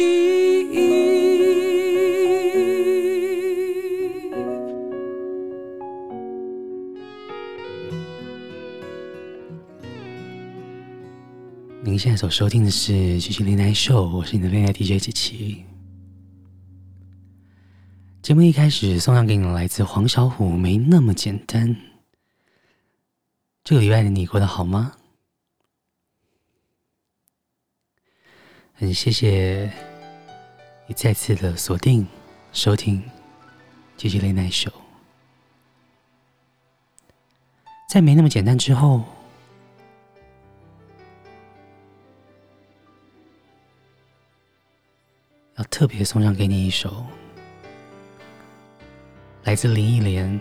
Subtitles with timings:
[0.00, 0.06] 记
[0.72, 0.80] 忆。
[11.82, 12.92] 您现在所收听的是
[13.22, 15.64] 《奇奇恋爱秀》，我是你的恋爱 DJ 琪琪。
[18.22, 21.76] 节目一开始送上给你来自黄小琥，没那么简单。
[23.62, 24.96] 这个礼拜的你过得好吗？
[28.72, 29.70] 很谢谢
[30.94, 32.06] 再次的锁定、
[32.52, 33.02] 收听，
[33.96, 34.70] 继续来那一首。
[37.88, 39.02] 在没那么简单之后，
[45.56, 47.06] 要特别送上给你一首，
[49.44, 50.40] 来自林忆莲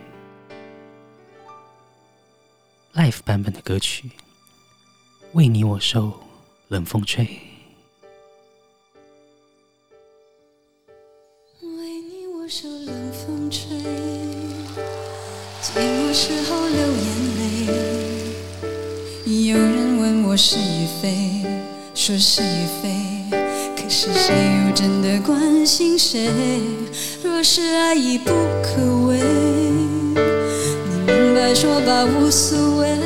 [2.99, 4.07] 《Life》版本的歌曲，
[5.33, 6.21] 《为你我受
[6.67, 7.25] 冷风吹》。
[12.51, 13.61] 受冷风吹，
[15.61, 17.05] 寂寞时候流眼
[17.37, 17.43] 泪。
[19.49, 21.45] 有人问我是与非，
[21.93, 22.89] 说是与非，
[23.77, 24.33] 可是谁
[24.65, 26.31] 又真的关心谁？
[27.23, 28.31] 若是爱已不
[28.63, 29.19] 可为，
[30.89, 32.97] 你明白说吧，无所谓，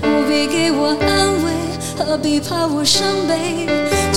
[0.00, 1.52] 不必给我安慰，
[1.98, 3.68] 何必怕我伤悲？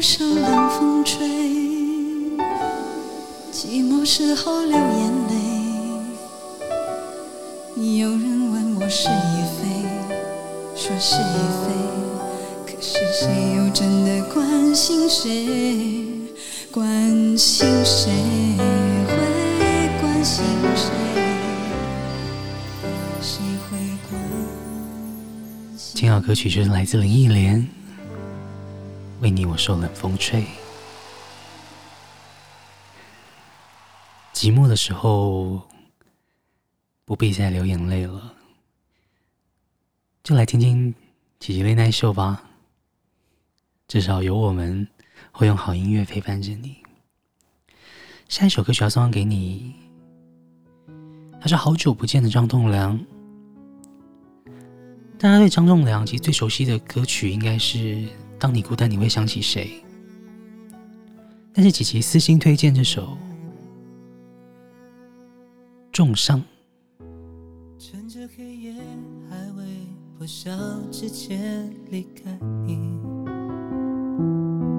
[0.00, 1.28] 受冷风吹
[3.52, 5.34] 寂寞时候流眼泪
[7.98, 9.60] 有人问我是与非
[10.74, 11.66] 说是与非
[12.64, 15.46] 可是谁又真的关心谁？
[16.72, 18.10] 关心谁
[19.06, 19.12] 会
[20.00, 20.42] 关心
[20.74, 20.90] 谁？
[23.20, 23.76] 谁会
[24.08, 24.18] 关
[25.76, 26.00] 心？
[26.00, 27.68] 听好歌曲是来自林忆莲。
[29.20, 30.42] 为你我受冷风吹》。
[34.32, 35.62] 寂寞的时候，
[37.04, 38.34] 不必再流眼泪了，
[40.22, 40.94] 就来听听
[41.38, 42.44] 奇奇雷奈秀吧。
[43.86, 44.88] 至少有我们
[45.32, 46.76] 会用好音乐陪伴着你。
[48.28, 49.74] 下一首歌曲要送给你，
[51.40, 52.98] 他是好久不见的张栋梁。
[55.18, 57.78] 大家对张栋梁其实最熟悉的歌曲应该是
[58.40, 59.70] 《当你孤单你会想起谁》，
[61.52, 63.02] 但是琪琪私心推荐这首
[65.92, 66.40] 《重伤》。
[67.78, 68.74] 趁着黑夜
[69.28, 69.64] 还未
[70.16, 70.50] 破晓
[70.90, 72.98] 之前离开你，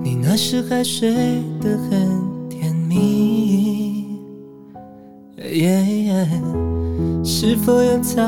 [0.03, 1.13] 你那时还睡
[1.61, 4.17] 得很甜蜜。
[7.23, 8.19] 是否有察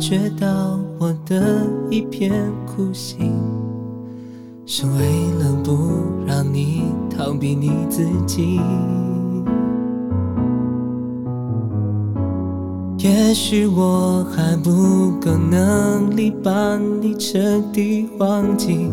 [0.00, 0.80] 觉到？
[0.98, 2.30] 我的一片
[2.66, 3.32] 苦心，
[4.72, 4.92] 是为
[5.40, 5.72] 了不
[6.24, 8.60] 让你逃避你自己。
[12.98, 18.88] 也许我还不够能力把你彻底忘记，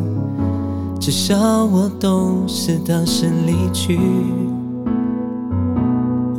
[1.00, 4.00] 至少我懂事当时离去，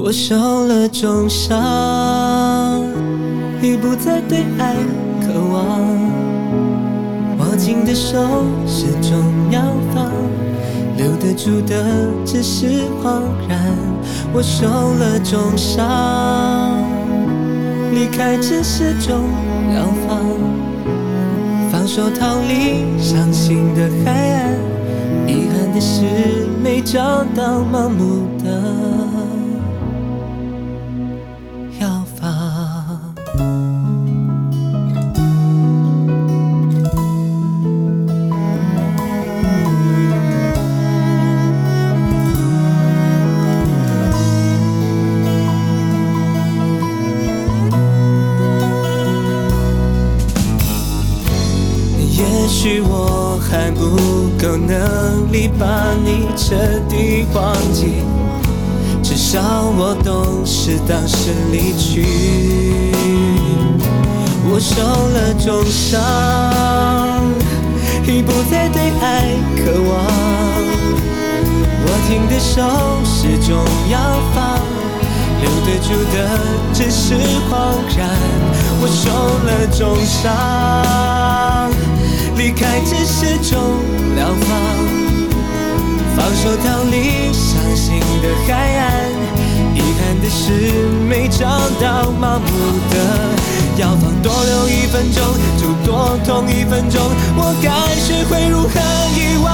[0.01, 0.35] 我受
[0.67, 1.57] 了重伤，
[3.63, 4.75] 已不再对爱
[5.21, 6.08] 渴望，
[7.59, 8.17] 紧的手
[8.67, 9.61] 始终要
[9.93, 10.13] 放，
[10.97, 11.75] 留得住的
[12.25, 13.59] 只是恍然，
[14.33, 16.85] 我受了重伤。
[17.93, 19.25] 离开只是种
[19.73, 20.21] 疗方，
[21.71, 24.55] 放手逃离伤心的海岸，
[25.27, 29.18] 遗憾的是没找到盲目的。
[56.49, 56.55] 彻
[56.89, 58.03] 底忘记，
[59.03, 59.39] 至少
[59.77, 62.07] 我懂事当时离去，
[64.49, 66.01] 我受了重伤，
[68.07, 69.93] 已不再对爱渴望，
[71.85, 72.63] 握紧的手
[73.05, 74.01] 始终要
[74.35, 74.59] 放，
[75.43, 76.17] 留得住的
[76.73, 77.15] 只是
[77.51, 78.09] 谎然，
[78.81, 79.13] 我受
[79.45, 80.27] 了重伤，
[82.39, 83.61] 离开只是种
[84.17, 85.08] 疗方。
[86.19, 88.83] 放手逃离伤心的海岸，
[89.73, 90.51] 遗憾的是
[91.09, 91.47] 没找
[91.81, 92.49] 到盲目
[92.91, 92.93] 的
[93.81, 94.11] 药方。
[94.21, 95.23] 多留一分钟
[95.57, 97.01] 就多痛一分钟，
[97.37, 97.71] 我该
[98.03, 98.75] 学会如何
[99.15, 99.47] 遗忘。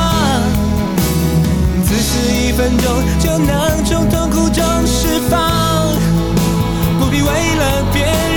[1.85, 2.87] 自私一分钟
[3.21, 5.92] 就能从痛苦中释放，
[6.99, 8.34] 不必为了别人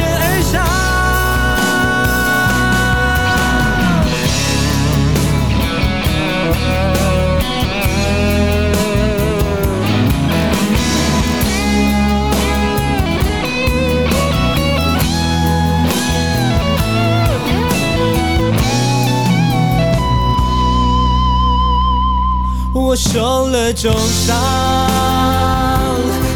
[23.87, 24.35] 受伤，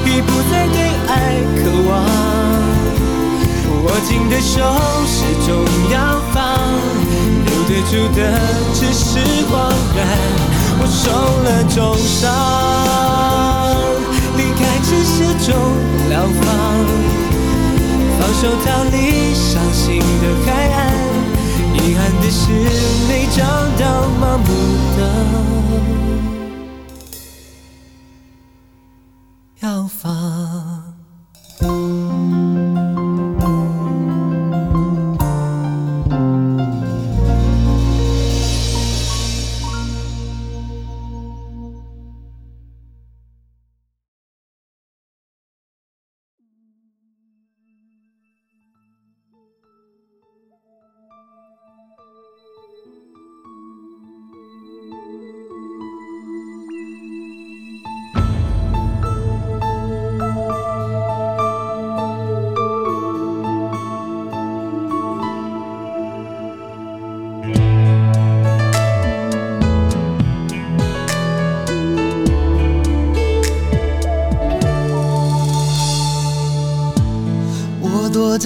[0.06, 0.78] 已不再对
[1.10, 1.12] 爱
[1.58, 1.92] 渴望，
[3.84, 4.56] 握紧的手
[5.06, 5.50] 始终
[5.92, 6.00] 要
[6.32, 6.40] 放，
[7.44, 8.20] 留得住的
[8.74, 10.00] 只是谎然。
[10.80, 11.12] 我受
[11.44, 12.32] 了重伤，
[14.38, 15.14] 离开只是
[15.46, 15.54] 种
[16.08, 16.48] 疗方，
[18.18, 18.96] 放手逃离
[19.36, 20.80] 伤心的海岸，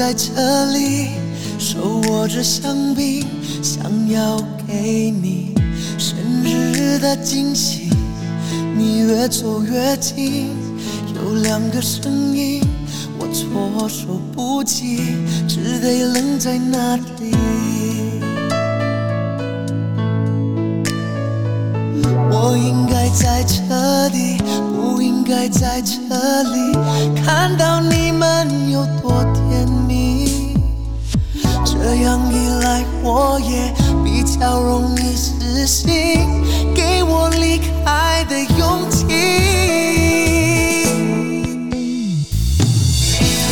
[0.05, 1.07] 在这里，
[1.57, 3.25] 手握着香槟，
[3.63, 5.55] 想要给你
[5.97, 7.89] 生日的惊喜。
[8.77, 10.49] 你越走越近，
[11.15, 12.61] 有两个声音，
[13.17, 14.99] 我措手不及，
[15.47, 17.33] 只得愣在那里。
[22.29, 24.37] 我应该在这里，
[24.71, 26.77] 不应该在这里，
[27.25, 29.25] 看到你们有多
[33.07, 33.71] 我也
[34.03, 36.43] 比较容易死心，
[36.73, 39.05] 给我离开的勇气。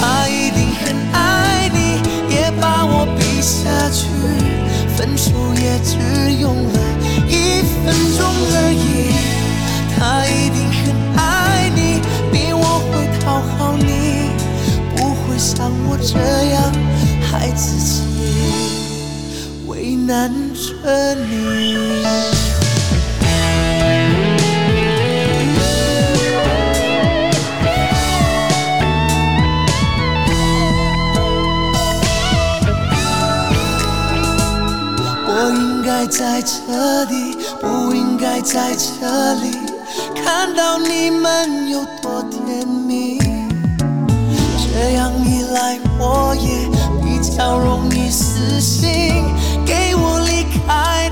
[0.02, 2.02] 他一定很爱你，
[2.34, 4.08] 也把我比下去，
[4.98, 5.30] 分手
[5.62, 6.80] 也只用了
[7.28, 9.14] 一分钟而已。
[9.96, 10.82] 他一定很
[11.16, 14.32] 爱你，比我会讨好你，
[14.96, 16.18] 不会像我这
[16.56, 16.73] 样
[20.06, 21.78] 难着你，
[35.26, 39.58] 我应该在这底，不应该在这里
[40.16, 43.18] 看到你们有多甜蜜。
[44.74, 46.68] 这样一来，我也
[47.02, 49.33] 比较容易死心。
[50.66, 51.03] 我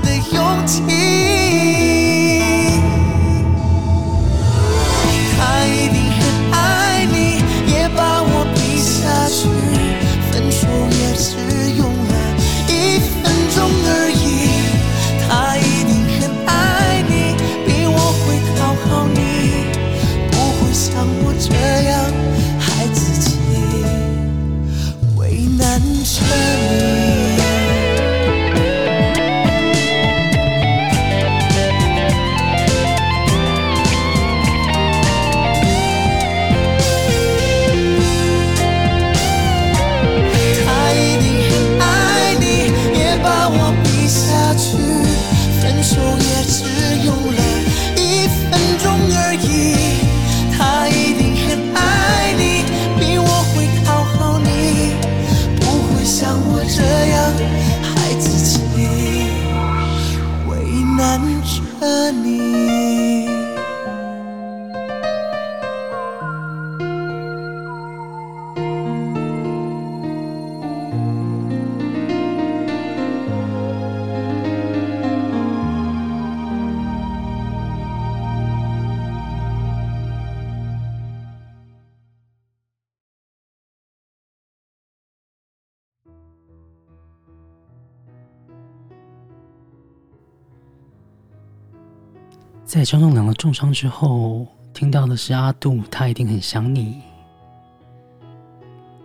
[92.72, 97.02] 在张栋梁的重伤之后，听到的是阿杜，他一定很想你，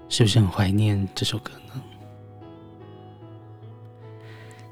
[0.08, 1.84] 是不是很怀念这首歌呢？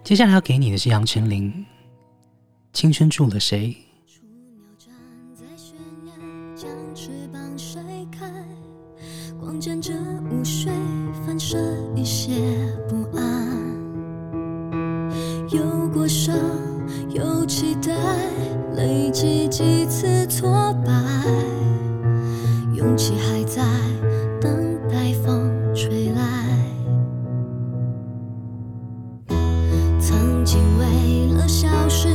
[0.01, 1.51] 接下来要给你的是杨丞琳，
[2.71, 3.67] 《青春住了谁》。
[19.06, 20.91] 累积几次挫败，
[22.74, 23.62] 勇气还在
[24.41, 26.24] 等待风吹来。
[30.00, 32.08] 曾经为了小事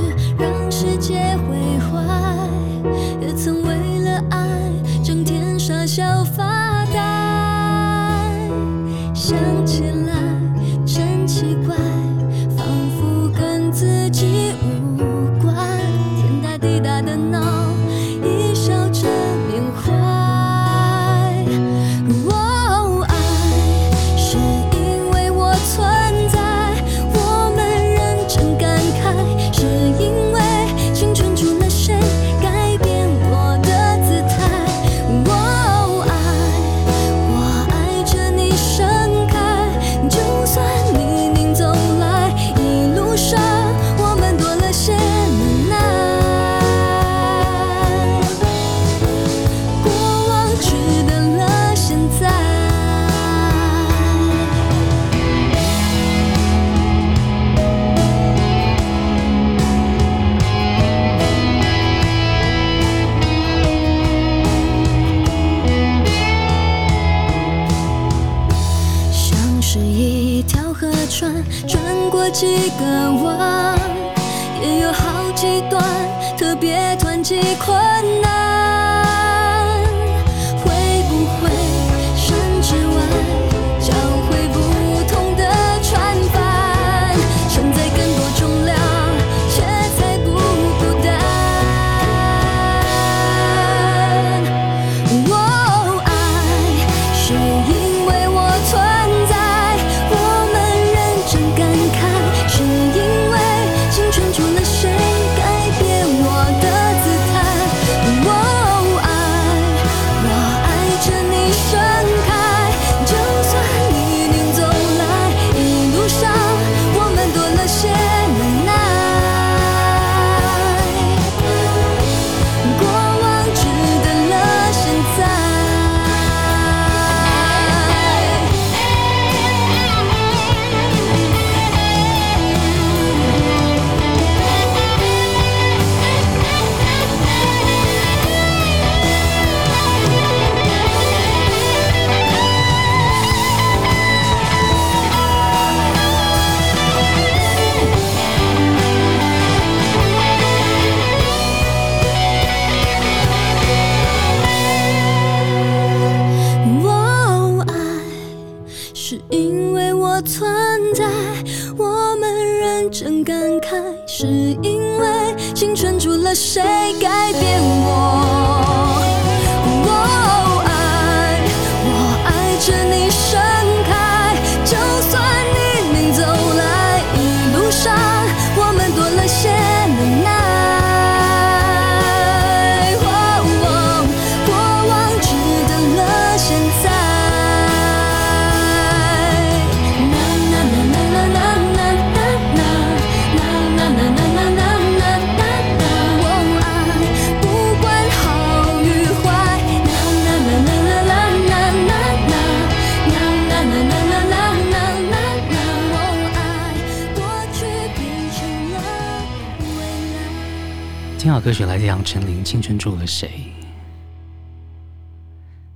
[212.51, 213.29] 青春住了谁》。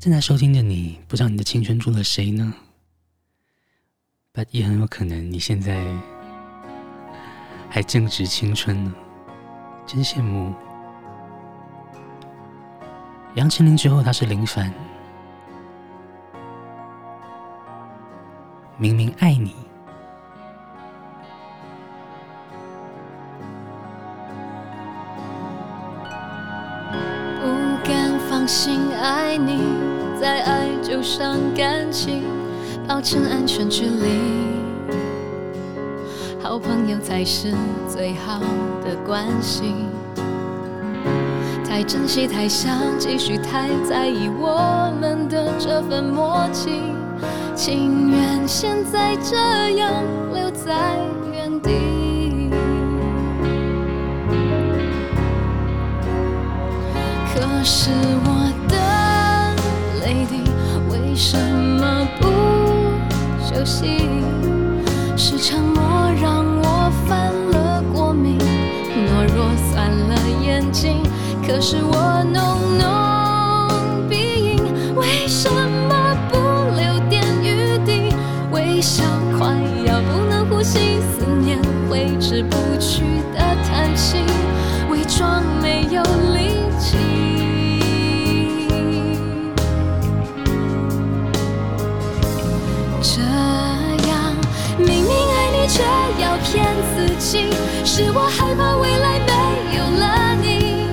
[0.01, 2.53] 正在收听的你，不知道你的青春住了谁呢
[4.33, 5.87] ？But 也很有可能你现在
[7.71, 8.93] 还正值青春呢，
[9.87, 10.53] 真羡慕。
[13.37, 14.75] 杨丞琳之后，他是林凡，
[18.79, 19.55] 明明爱你。
[28.55, 29.59] 心爱你，
[30.21, 32.23] 再爱就伤感情，
[32.87, 34.95] 保持安全距离。
[36.41, 37.53] 好朋友才是
[37.89, 38.39] 最好
[38.85, 39.75] 的关系。
[41.69, 46.81] 太珍惜，太想继续，太在意我们的这份默契，
[47.57, 49.37] 情愿现在这
[49.71, 49.91] 样
[50.33, 50.95] 留在
[51.33, 52.51] 原地。
[57.35, 57.91] 可是
[58.25, 58.44] 我。
[60.91, 62.29] 为什么不
[63.43, 64.09] 休息
[65.17, 65.83] 是沉默
[66.21, 71.03] 让我犯了过敏，懦弱酸了眼睛。
[71.47, 74.17] 可是我浓浓鼻
[74.57, 74.59] 音，
[74.97, 75.49] 为什
[75.89, 76.37] 么不
[76.75, 78.15] 留点余地？
[78.51, 79.05] 微笑
[79.39, 79.55] 快
[79.87, 84.19] 要不能呼吸，思念挥之不去的叹息，
[84.91, 86.03] 伪装没有
[86.35, 86.44] 力
[97.97, 100.91] 是我害怕未来没有了你，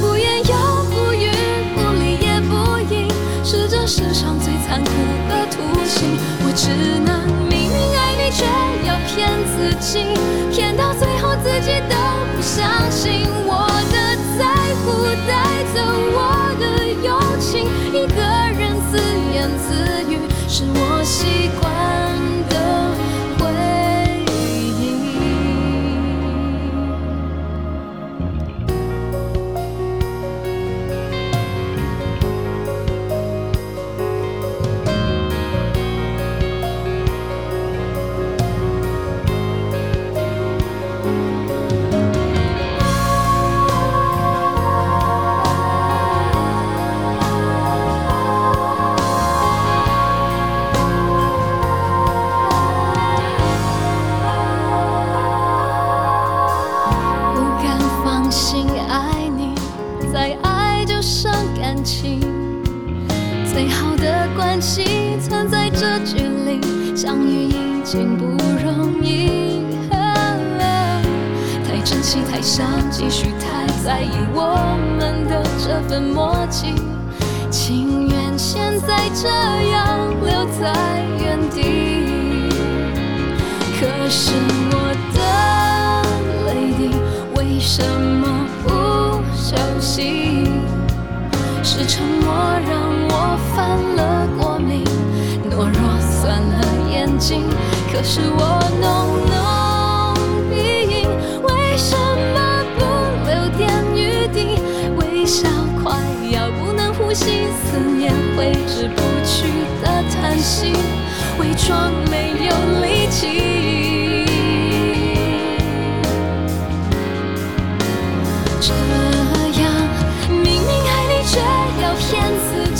[0.00, 0.54] 不言又
[0.94, 1.26] 不语，
[1.74, 3.10] 不理也不应，
[3.42, 4.92] 是这世上最残酷
[5.28, 6.06] 的图形。
[6.46, 6.70] 我只
[7.02, 8.46] 能明明爱你，却
[8.86, 10.06] 要骗自己，
[10.54, 11.15] 骗到最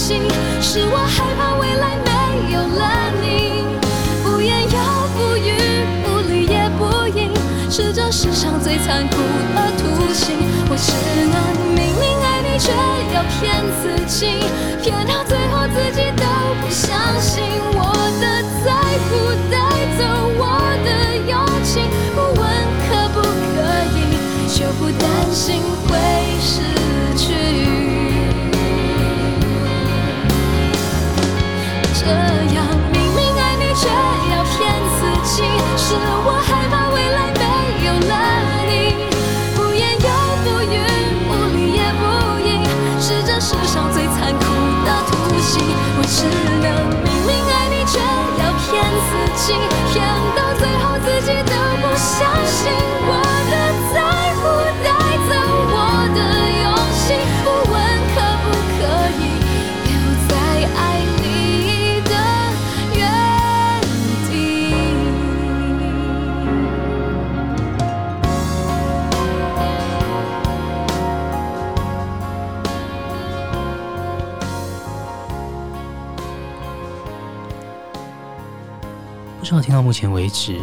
[0.07, 3.65] 是我害怕未来没有了你。
[4.23, 4.79] 不言又
[5.19, 5.51] 不语
[6.05, 7.35] 不理也不应
[7.69, 10.37] 是这世上最残酷的图形。
[10.71, 10.93] 我只
[11.27, 11.35] 能
[11.75, 12.71] 明明爱你却
[13.13, 14.47] 要骗自己
[14.81, 16.23] 骗到最后自己都
[16.63, 17.43] 不相信。
[17.75, 17.91] 我
[18.23, 18.71] 的在
[19.11, 19.59] 乎带
[19.99, 20.07] 走
[20.39, 20.41] 我
[20.87, 20.89] 的
[21.27, 21.83] 勇气
[22.15, 22.47] 不问
[22.87, 23.19] 可不
[23.57, 23.59] 可
[23.99, 23.99] 以
[24.55, 26.26] 就不担心会
[49.47, 49.55] 心，
[49.93, 50.05] 天
[79.77, 80.59] 到目前为止，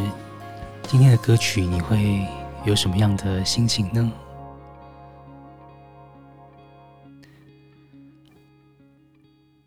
[0.90, 2.28] 今天的歌曲你会
[2.66, 4.12] 有什么样的心情呢？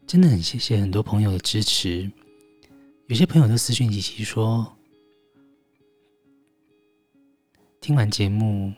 [0.04, 2.10] 真的很谢谢很多朋友的支持，
[3.06, 4.76] 有些朋友都私讯琪琪说，
[7.80, 8.74] 听完节目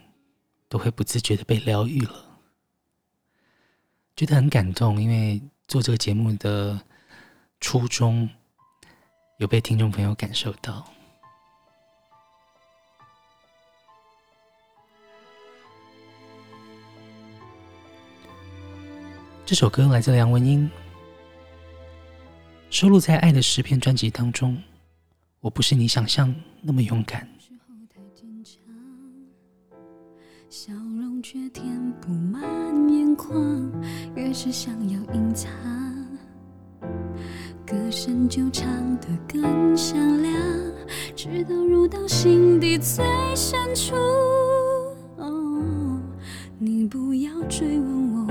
[0.69, 2.13] 都会不自觉的被疗愈了，
[4.15, 6.79] 觉得很感动，因为做这个节目的
[7.59, 8.29] 初衷。
[9.39, 10.85] 有被听众朋友感受到。
[19.47, 20.69] 这首歌来自梁文音，
[22.69, 24.61] 收录在《爱的诗篇》专辑当中。
[25.39, 27.27] 我不是你想象那么勇敢。
[30.51, 32.43] 笑容却填不满
[32.91, 33.71] 眼眶，
[34.17, 35.88] 越是想要隐藏。
[37.71, 40.33] 歌声就唱得更响亮，
[41.15, 43.05] 直到入到心底最
[43.37, 43.95] 深处。
[45.19, 46.01] 哦，
[46.59, 48.27] 你不要追问我，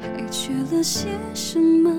[0.00, 1.94] 还缺了些什么？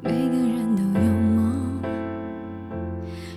[0.00, 1.82] 每个人都有梦，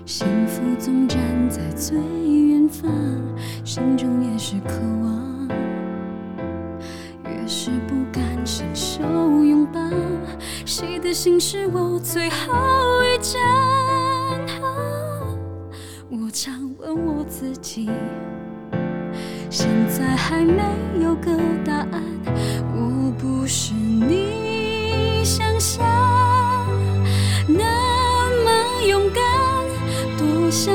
[0.05, 2.87] 幸福总站在最远方，
[3.65, 5.11] 心中也是渴望。
[7.25, 7.71] 越是
[9.71, 9.79] 吧
[10.65, 13.39] 谁的心是我最后一站？
[16.09, 17.89] 我常问我自己，
[19.49, 20.61] 现在还没
[21.01, 21.31] 有个
[21.65, 22.03] 答案。
[22.75, 25.85] 我不是你想象
[27.47, 27.63] 那
[28.45, 29.23] 么勇敢，
[30.17, 30.73] 多想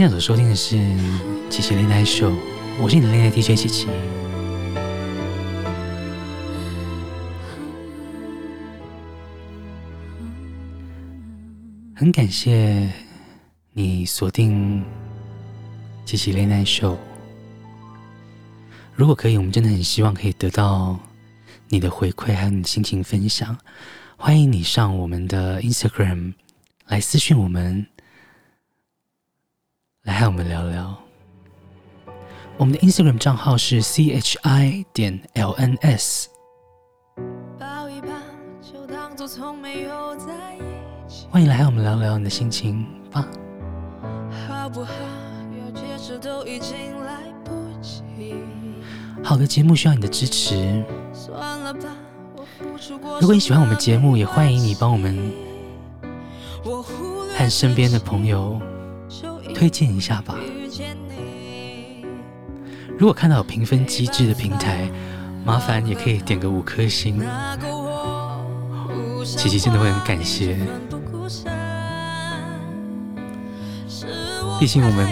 [0.00, 0.76] 现在所收听的是
[1.50, 2.30] 《琪琪 Late Night Show》，
[2.80, 3.86] 我是你的恋爱 DJ 琪琪。
[11.94, 12.90] 很感谢
[13.74, 14.80] 你锁定
[16.06, 16.94] 《琪琪 Late Night Show》。
[18.94, 20.98] 如果可以，我们真的很希望可以得到
[21.68, 23.54] 你的回馈，还有你的心情分享。
[24.16, 26.32] 欢迎你上我们的 Instagram
[26.86, 27.86] 来私讯我们，
[30.10, 30.92] 来和我们聊聊。
[32.56, 36.26] 我们的 Instagram 账号是 chi 点 lns。
[37.56, 38.08] 抱一抱，
[38.60, 43.24] 就当作从没有在一起欢迎来和我们聊聊你的心情吧。
[44.48, 44.90] 好不好？
[45.52, 48.34] 有解释都已经来不及。
[49.22, 50.84] 好的节目需要你的支持。
[53.20, 55.32] 如果你喜欢我们节目，也欢迎你帮我们
[56.64, 58.60] 和身边的朋友
[59.60, 60.34] 推荐一下吧。
[62.98, 64.90] 如果看到有评分机制的平台，
[65.44, 67.20] 麻烦也可以点个五颗星。
[69.22, 70.56] 琪琪真的会很感谢。
[74.58, 75.06] 毕竟我们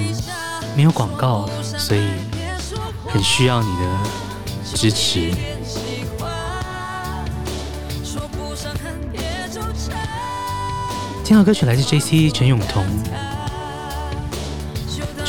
[0.75, 2.09] 没有广告，所以
[3.07, 3.99] 很需要你的
[4.65, 5.31] 支持。
[11.23, 12.31] 听到歌曲来自 J.C.
[12.31, 12.87] 陈永彤，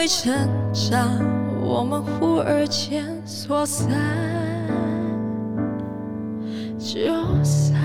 [0.00, 0.32] 为成
[0.72, 1.20] 长，
[1.60, 3.86] 我们忽而间说散。
[6.78, 7.78] 就散。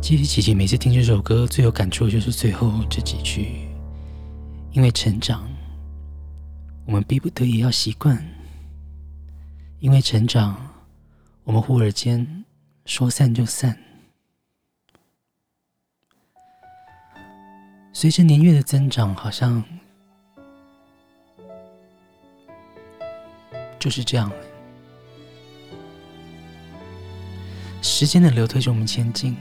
[0.00, 3.68] 其实琪琪每次听这首歌，最有感触的就是最后这几句。
[4.70, 5.46] 因为成长，
[6.86, 8.16] 我们逼不得已要习惯；
[9.78, 10.56] 因为成长，
[11.44, 12.44] 我们忽而间
[12.86, 13.78] 说散就散。
[17.94, 19.62] 随着年月的增长，好像
[23.78, 24.32] 就是这样。
[27.80, 29.36] 时间的流推着我们前进，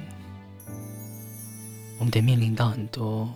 [1.97, 3.28] 我们得面临到很多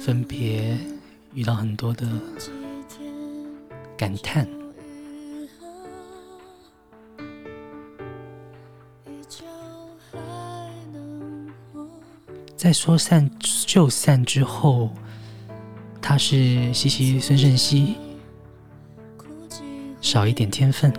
[0.00, 0.76] 分别，
[1.34, 2.08] 遇到很多的
[3.96, 4.48] 感叹。
[12.56, 13.30] 在说散
[13.66, 14.90] 就散之后，
[16.00, 17.96] 他是西西孙盛熙，
[20.00, 20.92] 少一点天分。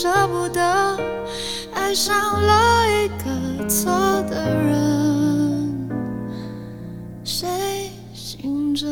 [0.00, 0.98] 舍不得
[1.74, 3.92] 爱上了一个错
[4.30, 5.90] 的人，
[7.22, 8.86] 谁醒着？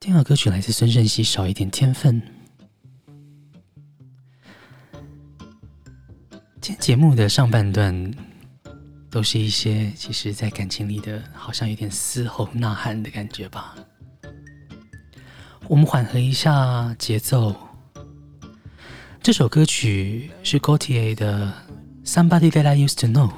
[0.00, 2.22] 第二歌曲来自孙盛希，《少一点天分》。
[6.76, 8.12] 节目的上半段
[9.10, 13.74] 都是一些其实，在感情里的好像有点嘶吼呐喊的感觉吧。
[15.66, 17.54] 我们缓和一下节奏。
[19.22, 21.52] 这首歌曲是 GOTY 的
[22.08, 23.28] 《Somebody That I Used to Know》。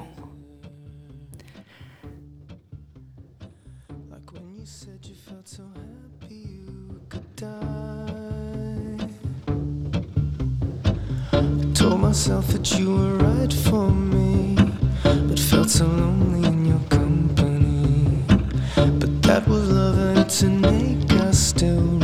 [12.11, 14.55] myself that you were for me,
[15.03, 18.23] but felt so lonely in your company.
[18.75, 22.00] But that was love, and to make us still.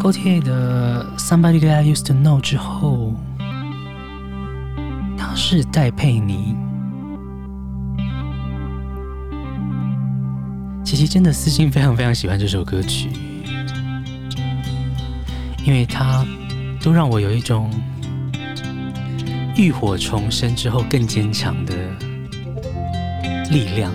[0.00, 3.12] G o t i e r 的《Somebody That I Used to Know》之后，
[5.18, 6.56] 他是戴佩妮。
[10.82, 13.10] 琪琪真的私心非常非常喜欢这首歌曲，
[15.66, 16.24] 因为它
[16.82, 17.70] 都让我有一种
[19.54, 21.74] 浴火重生之后更坚强的
[23.50, 23.92] 力量。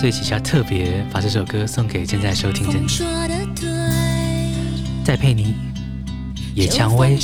[0.00, 2.86] 所以，琪琪特别把这首歌送给正在收听的你。
[5.04, 5.54] 戴佩妮，
[6.54, 7.18] 野蔷薇。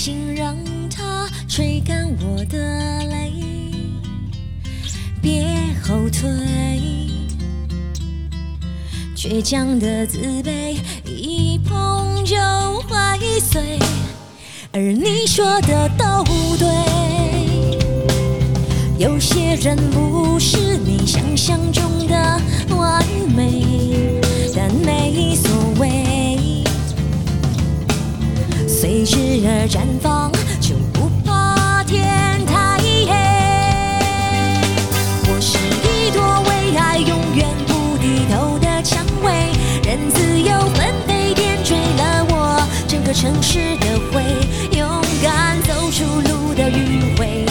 [5.22, 6.28] 别后退，
[9.16, 12.36] 倔强的自卑一碰就
[12.82, 13.78] 会碎，
[14.72, 16.22] 而你说的都
[16.58, 17.25] 对。
[18.98, 22.14] 有些人不是你想象中的
[22.74, 23.04] 完
[23.36, 23.62] 美
[24.54, 26.64] 但没所谓
[28.66, 33.12] 随之而绽放就不怕天太黑。
[35.28, 39.52] 我是一朵为爱永远不低头的蔷薇
[39.84, 44.22] 任自由纷飞点缀了我整个城市的灰
[44.74, 44.88] 勇
[45.22, 47.44] 敢走出路的迂回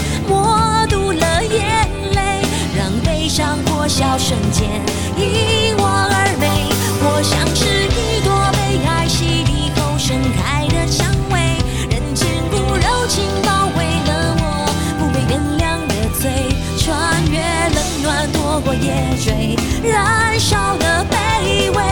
[3.36, 4.70] 上破晓瞬间
[5.18, 6.70] 因我而美。
[7.04, 11.60] 我像是一朵被爱洗礼后盛开的蔷薇，
[11.90, 16.48] 人间骨柔情包围了我不被原谅的罪，
[16.80, 17.42] 穿越
[17.76, 21.84] 冷暖，躲过夜追，燃烧的卑微，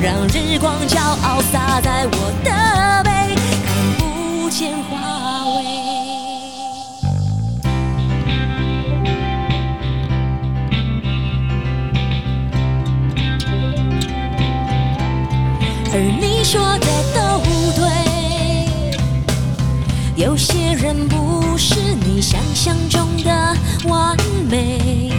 [0.00, 3.11] 让日光骄傲洒在我的背。
[21.08, 24.16] 不是你想象中的完
[24.50, 25.12] 美，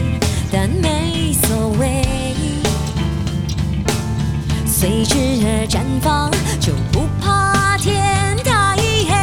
[0.52, 2.04] 但没所谓，
[4.66, 9.14] 随之而绽放，就不怕天太黑。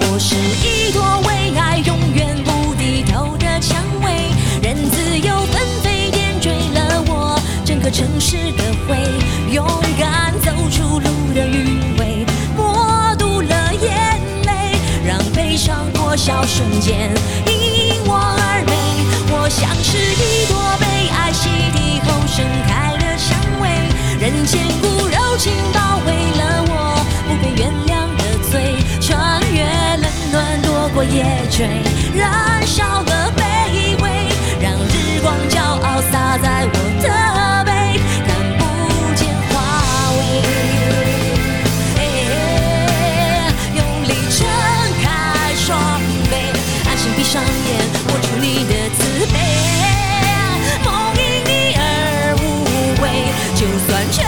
[0.00, 0.18] 我。
[0.18, 4.30] 是一朵为爱永远不低头的蔷薇，
[4.62, 8.96] 任自由纷飞点缀了我整个城市的灰，
[9.52, 9.66] 勇
[9.98, 12.24] 敢走出路的余味，
[15.52, 17.12] 悲伤破晓瞬间
[17.46, 18.72] 因我而美。
[19.30, 23.68] 我像是一朵被爱洗涤后盛开的蔷薇，
[24.18, 26.96] 人间骨柔情包围了我
[27.28, 29.62] 不被原谅的罪，穿越
[29.98, 30.62] 冷暖。
[30.62, 31.68] 躲过夜坠，
[32.14, 34.08] 燃烧了卑微，
[34.58, 37.12] 让日光骄傲洒在我的
[47.22, 47.48] 闭上眼，
[48.08, 49.38] 握住你的慈悲，
[50.84, 52.42] 梦因你而无
[53.00, 53.04] 畏，
[53.54, 54.18] 就算全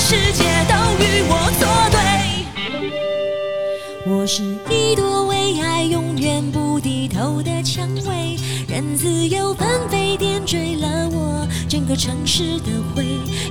[0.00, 2.02] 世界都与我作对，
[4.12, 8.36] 我是一朵为爱永远不低头的蔷薇。
[8.66, 13.04] 任自由纷飞点缀了我整个城市的灰，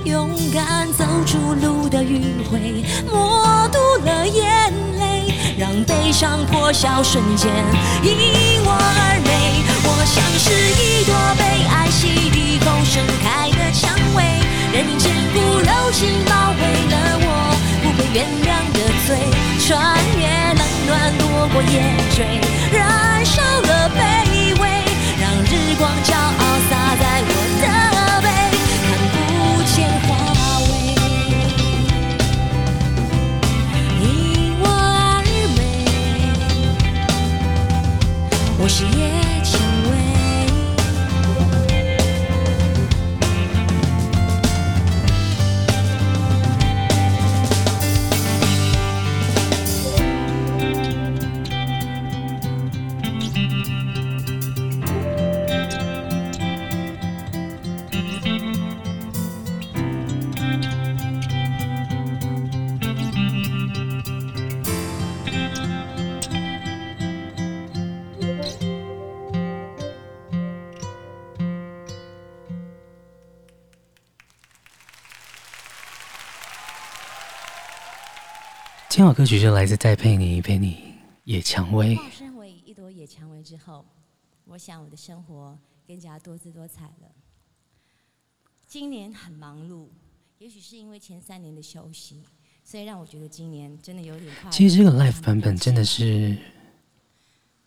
[0.04, 2.20] 勇敢走出路的迂
[2.50, 7.52] 回，默读了眼泪，让悲伤破晓瞬间
[8.02, 9.62] 因我而美。
[9.84, 10.48] 我像是
[10.80, 14.24] 一朵被爱洗涤后盛开的蔷薇，
[14.72, 17.52] 人间骨柔情包围了我
[17.82, 19.20] 不被原谅的罪，
[19.60, 20.24] 穿越
[20.56, 22.40] 冷暖，躲过夜追，
[22.72, 24.64] 燃烧了卑微。
[25.20, 27.30] 让日光骄傲洒在我
[27.60, 27.89] 的
[79.00, 80.76] 这首歌曲就来自戴佩妮，佩妮
[81.24, 81.96] 野蔷薇。
[81.96, 83.82] 化身为一朵野蔷薇之后，
[84.44, 87.10] 我想我的生活更加多姿多彩了。
[88.66, 89.88] 今年很忙碌，
[90.36, 92.22] 也许是因为前三年的休息，
[92.62, 94.50] 所以让我觉得今年真的有点快。
[94.50, 96.36] 其实这个，Life 版本真的是，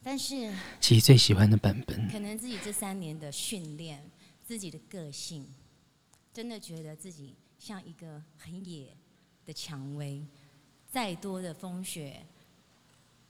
[0.04, 2.08] 但是其实最喜欢的版本。
[2.10, 4.08] 可能自己这三年的训练，
[4.44, 5.48] 自己的个性，
[6.32, 8.96] 真的觉得自己像一个很野
[9.48, 10.24] 的蔷薇，
[10.94, 12.24] 再多的风雪，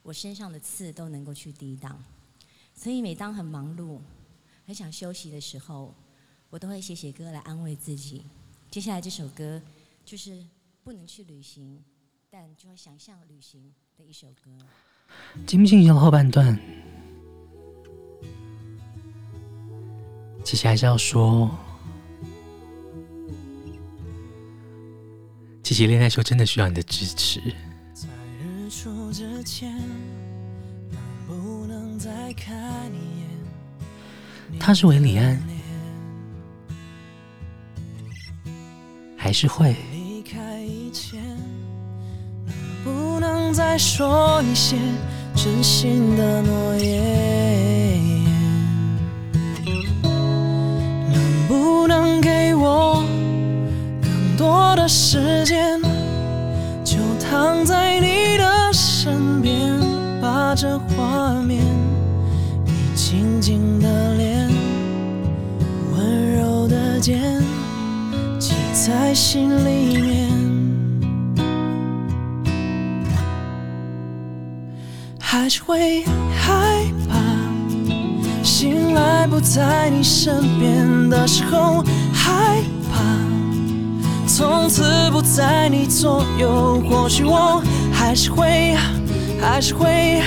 [0.01, 1.97] 我身上的刺都能够去抵挡。
[2.75, 4.01] 所以每当很忙碌、
[4.67, 5.95] 很想休息的时候，
[6.49, 8.25] 我都会写写歌来安慰自己。
[8.69, 9.61] 接下来这首歌
[10.03, 10.45] 就是
[10.83, 11.81] 不能去旅行，
[12.29, 14.51] 但就会想象旅行的一首歌。
[15.47, 16.59] 节目进行后半段，
[20.43, 21.49] 琪琪还是要说，
[25.73, 27.41] 琪琪恋爱秀真的需要你的支持。
[27.95, 28.07] 在
[28.39, 29.75] 日出之前，
[31.27, 32.55] 能不能再看
[32.91, 33.21] 一
[34.51, 34.59] 眼？
[34.59, 35.41] 他是韦礼安，
[39.17, 41.19] 还是会离开以前，
[42.45, 42.53] 能
[42.83, 44.77] 不能再说一些
[45.33, 47.32] 真心的诺言？
[54.83, 55.79] 的时间？
[56.83, 59.79] 就躺在你的身边，
[60.21, 61.63] 把这画面，
[62.65, 64.49] 你静静的脸，
[65.95, 67.41] 温柔的肩，
[68.37, 70.29] 记在心里面。
[75.17, 76.03] 还是会
[76.35, 77.15] 害怕，
[78.43, 81.81] 醒来不在你身边的时候，
[82.11, 82.72] 害怕。
[84.35, 87.61] 从此不在你左右，或许我
[87.93, 88.75] 还是会，
[89.39, 90.23] 还是会，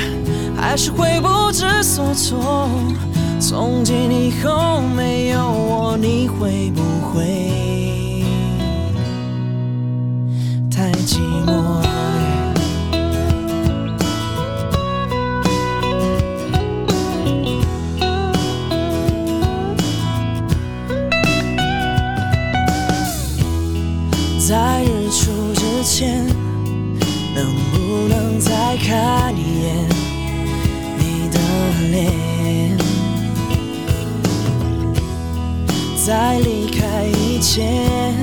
[0.57, 2.69] 还是会不知所措。
[3.41, 7.51] 从今以后没有我，你会不会
[37.57, 38.15] 间，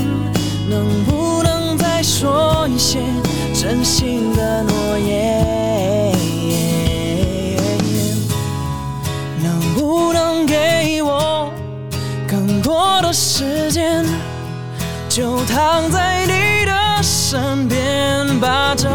[0.70, 3.00] 能不能再说一些
[3.52, 6.16] 真心的诺言？
[9.42, 11.52] 能不能给我
[12.28, 14.06] 更多的时间？
[15.10, 18.88] 就躺在你的身边，把这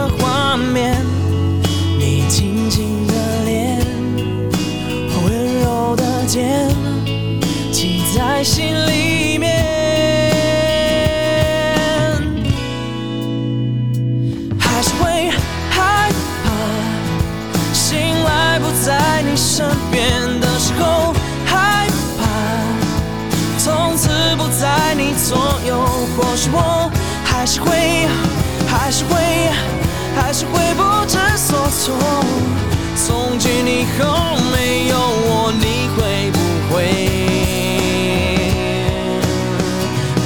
[32.94, 36.38] 从今以后没有我，你会不
[36.74, 36.76] 会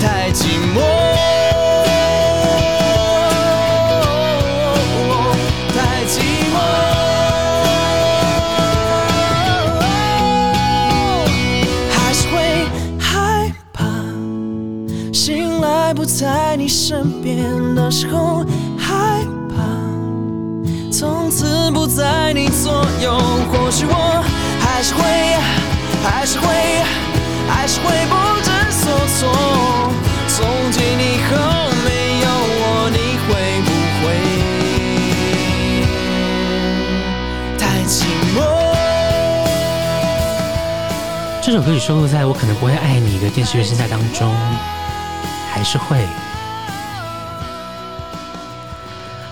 [0.01, 0.41] 太寂
[0.75, 0.77] 寞？
[5.75, 6.15] 太寂
[6.53, 6.55] 寞？
[11.91, 12.35] 还是会
[12.99, 13.85] 害怕
[15.13, 18.32] 醒来不在你身边的时候
[23.75, 23.95] 是我
[24.61, 25.01] 还是会，
[26.05, 26.47] 还是会，
[27.49, 29.33] 还是会不知所措。
[30.29, 31.31] 从今以后
[31.83, 32.29] 没有
[32.61, 33.33] 我，你会
[33.65, 34.05] 不会
[37.57, 38.05] 太寂
[38.37, 38.39] 寞？
[41.41, 44.37] 这首歌曲收录在我可能不会爱你的电视原声带当中。
[45.51, 46.07] 还是会，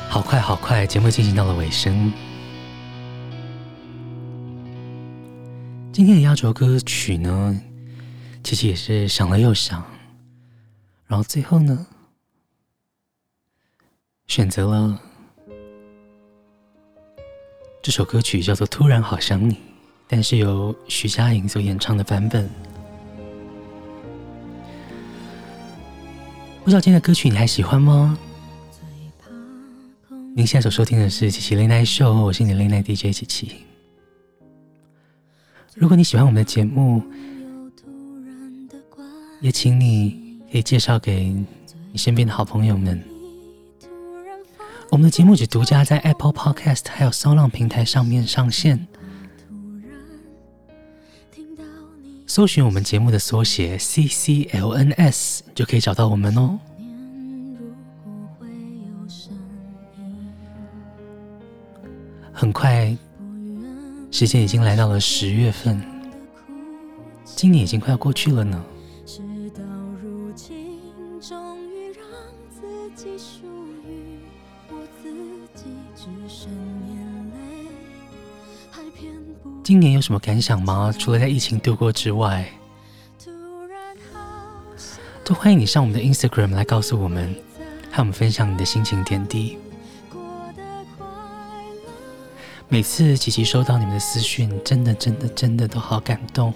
[0.08, 2.10] 好快好快，节目进行到了尾声。
[5.92, 7.60] 今天的压轴歌曲呢，
[8.44, 9.84] 其实也是想了又想，
[11.06, 11.84] 然后最后呢，
[14.28, 15.00] 选择了
[17.82, 19.54] 这首歌曲，叫做《突然好想你》，
[20.06, 22.48] 但是由徐佳莹所演唱的版本。
[26.62, 28.16] 不知道今天的歌曲你还喜欢吗？
[30.36, 33.64] 您现在所收听的是琪琪 l a 秀我是你的 l a 奈 DJ 琪琪。
[35.80, 37.02] 如果你喜欢我们的节目，
[39.40, 41.34] 也请你可以介绍给
[41.90, 43.02] 你身边的好朋友们。
[44.90, 48.86] 我们的节目只独家在 Apple Podcast 还有 SoundOn 平台上面上线。
[52.26, 56.58] 搜寻我们节目的缩写 CCLNS，就可以找到我们哦。
[62.34, 62.94] 很快，
[64.10, 65.80] 时间已经来到了十月份，
[67.24, 68.62] 今年已经快要过去了呢。
[79.62, 80.92] 今年有什么感想吗？
[80.98, 82.44] 除了在疫情度过之外，
[85.24, 87.32] 都欢迎你上我们的 Instagram 来告诉我们，
[87.92, 89.56] 和我们分享你的心情点滴。
[92.72, 96.54] 每次琪琪收到你们的私讯，真的、真的、真的都好感动。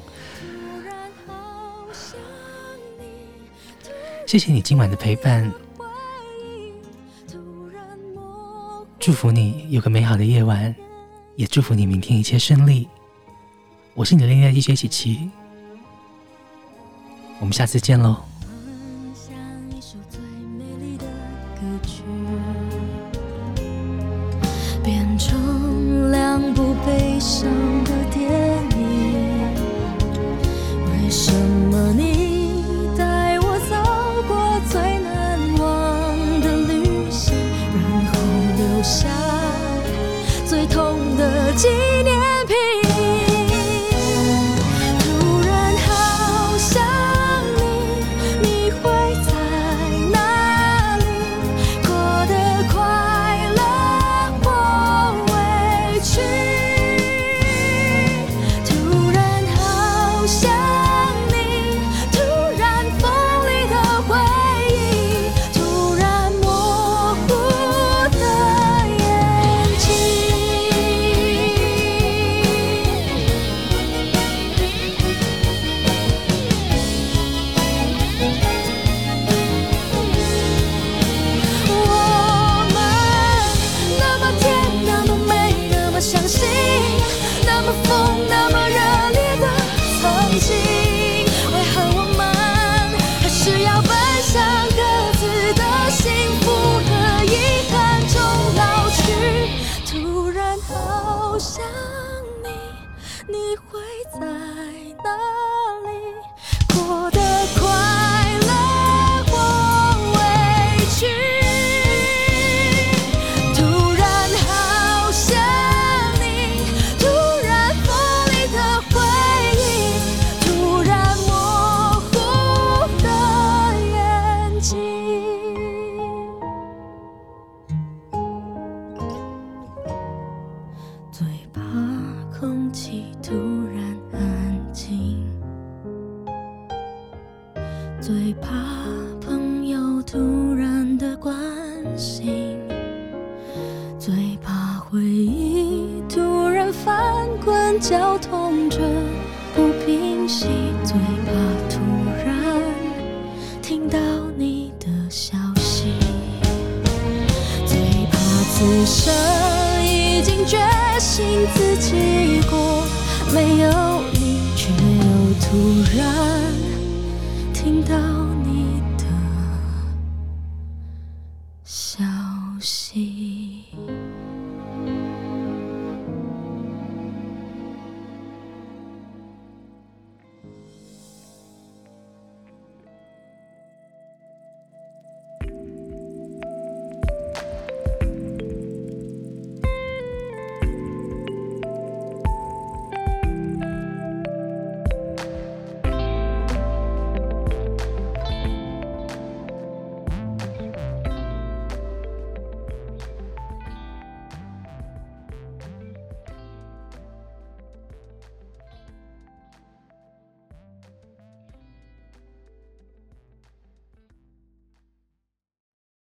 [4.24, 5.52] 谢谢你今晚的陪伴，
[9.00, 10.72] 祝福你有个美好的夜晚，
[11.34, 12.88] 也祝福你明天一切顺利。
[13.94, 15.30] 我是你的恋爱 DJ 琪琪，
[17.40, 18.22] 我们下次见喽。